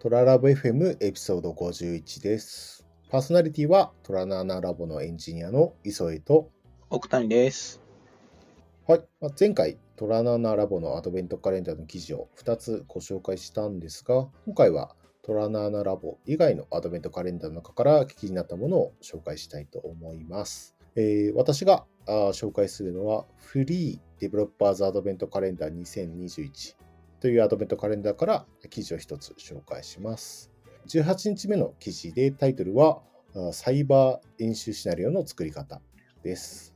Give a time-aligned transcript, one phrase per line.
[0.00, 2.86] トララボ FM エピソード51です。
[3.10, 6.52] パーソナリティはトラナーナラボのエンジニアの磯江と、
[6.88, 7.80] 奥谷です。
[8.86, 20.76] はい、まあ前回トラナーナラボのアドベントカレンダーの記事を2つご紹介したんですが、今回はトラナーナラボ以外のアドベントカレンダーの中から記事になったものを紹介したいと思います。
[20.94, 26.76] えー私が紹介するのはフリーデベロッパーズアドベントカレンダー2021
[27.20, 30.50] というアドベントカレンダーから記事を一つ紹介します。
[30.88, 33.00] 18日目の記事でタイトルは
[33.52, 35.80] サイバー演習シナリオの作り方
[36.22, 36.74] です。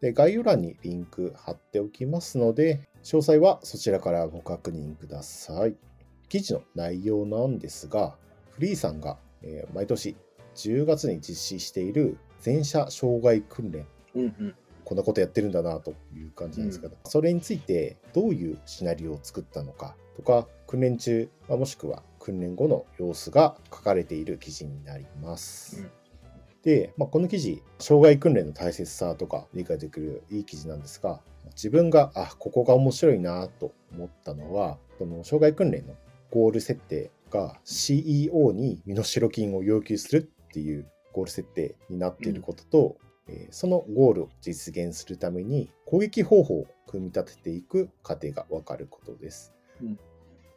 [0.00, 5.76] で概要欄にリンク貼っておきますので、詳細はそちらからご確認ください。
[6.28, 8.16] 記事の内容なんですが、
[8.52, 10.16] フリーさんが、えー毎年
[10.54, 13.86] 10月に実施している全社障害訓練。
[14.88, 25.82] こんなことやってるんだなという感じなんですけど、それについてどういうシナリオを作ったのかとか訓練中、まあもしくは訓練後の様子が書かれている記事になります。
[25.82, 25.90] うん
[26.62, 35.94] で、まあ、この記事障害訓練の大切さとか理解できるいい記事なんですが自分があここが面白いなと思ったのはその障害訓練の
[36.30, 43.07] ゴール設定が CEO に身代金を要求するっていうゴール設定になっていることと、えー
[43.50, 49.54] そのゴールを実現するために攻撃方法を組み立てていく過程がわかることです。
[49.82, 49.98] うん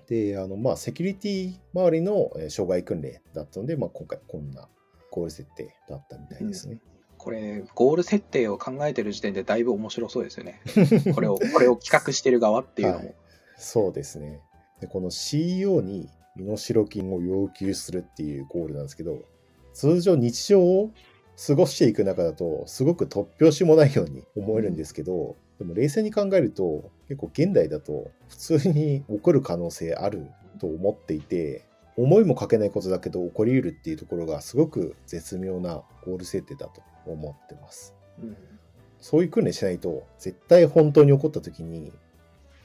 [0.07, 4.67] で、あの、まあ、セキュリティ周りのえー障害訓練だったので、まあ、今回こんな
[5.09, 6.79] ゴール設定だったみたいですね。
[7.17, 10.59] これ、ゴール設定を考えてる時点でだいぶ面白そうですよね。
[11.15, 12.99] これを、これを企画してる側っていうのも。
[12.99, 13.15] はい
[13.61, 14.41] そうですね。
[14.79, 19.23] で、この CEO に身代金を要求するっていうゴールなんですけど、
[19.73, 20.91] 通常日常を
[21.35, 30.27] 過ごしていく中だと、すごく突拍子もないように思えるんですけど、でも冷静に考えると、結構現代だと普通に起こる可能性ある
[30.59, 31.65] と思っていて、
[31.97, 37.93] 思いもかけないことだけど起こり得るっていうところがすごく絶妙なゴール設定だと思ってます。
[38.21, 38.37] うん
[39.01, 41.91] そういう訓練しないと、絶対本当に起こった時に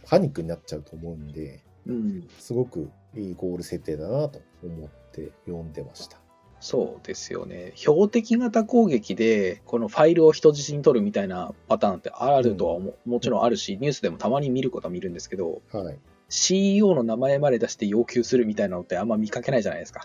[0.05, 2.29] パニックになっちゃうと思うんで、うん。
[2.39, 6.19] すごくいいゴール設定だなと思って読んでました。
[6.61, 7.73] そうですよね。
[7.77, 15.99] 標的型攻撃で、このファイルを人質に取るみたいなパターンってあるとはも,、もちろんあるし、ニュースでもたまに見ることは見るんですけど、はい。
[16.29, 20.05] CEO の名前まで出して要求するみたいなのってあんま見かけないじゃないですか。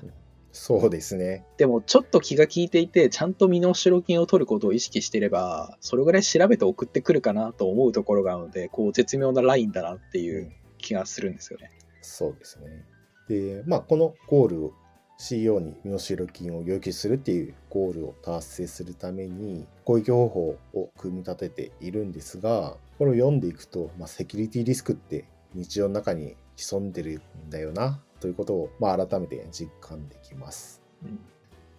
[0.52, 1.46] そうですね。
[1.58, 11.72] でも、ちょっと気が利いていて、ちゃんと身代金を取ることを意識していれば、それぐらい調べて送ってくるかなと思うところがあるので、こう、絶妙なラインだなっていう気がするんですよね。
[12.02, 12.86] そうですね。
[13.30, 14.74] で、まあ、このゴールを
[15.22, 30.82] CEO に身代金を要求するっていうゴールを達成するために攻撃方法を組み立てているんですが、これを読んでいくと、まあ、セキュリティリスクって日常の中に潜んでるんだよなということを、まあ、改めて実感できます。
[31.04, 31.20] うん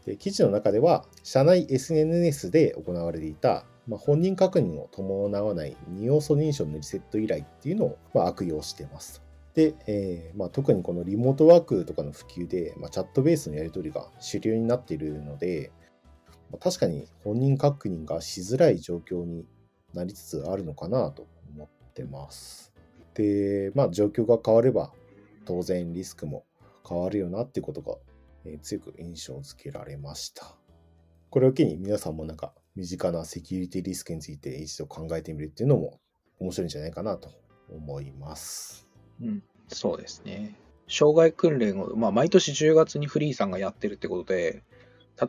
[0.06, 9.22] で記事の中では社内 SNS で行われていた、まあ、本人確認を伴わない二要素認証のリセット依頼っていうのを、まあ、悪用してます。
[9.54, 15.70] で、えーまあ、特にこのリモートワークとかの普及で、まあ、チャットベースのやり取りが主流になっているので、
[16.50, 19.46] まあ確かに本人確認がしづらい状況に
[19.94, 22.72] なりつつあるのかなと思ってます。
[23.14, 24.92] で、まあ、状況が変われば
[25.44, 26.44] 当然リスクも
[26.88, 27.96] 変わるよなってことが
[28.44, 30.56] えー強く印象付けられました。
[31.30, 36.00] これを機に皆さんもなんか身近なセキュリティリスクについて一度考えてみるっていうのも
[36.38, 37.30] 面白いんじゃないかなと
[37.70, 38.91] 思います。
[39.22, 39.42] うん。
[39.68, 40.56] そうですね。
[40.88, 44.62] 障害訓練を、まあ、毎年10月にフリーさんがやってるってことで、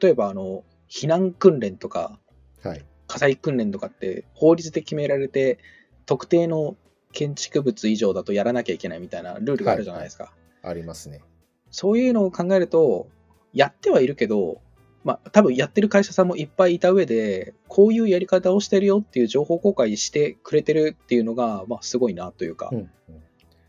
[0.02, 2.20] 例えば、あの、避難訓練とか、
[2.64, 2.86] はい。
[3.08, 5.60] 火災訓練とかって法律で決められて、
[6.06, 6.76] 特定の
[7.12, 10.34] 建築物以上だとやらなきゃいけないみたいなルールがあるじゃないですか。
[10.64, 11.22] ありますね。
[11.70, 13.08] そういうのを考えると、
[13.54, 14.62] やってはいるけど、
[15.04, 23.23] まあ、多分やってる会社さんもいっぱいいた上で、こういうやり方をしてるよっていう情報公開してくれてるっていうのが、まあ、すごいなというか、うんうん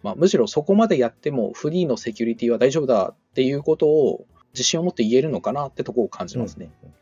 [0.05, 6.71] まあ、むしろそこまでやってもフリーのセキュリティは大丈夫だっていうことを自信を持って言えるのかなってところを感じますね。
[6.83, 6.95] うんうん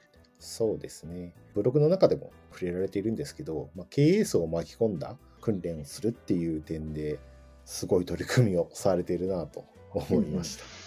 [0.44, 1.34] そうですね。
[1.54, 7.20] ブログの中でも触れられているんですけど、まあ、経営層を巻き込んだ訓練をするっていう点で
[7.64, 9.64] すごい取り組みをされているなと
[9.94, 10.81] 思いました。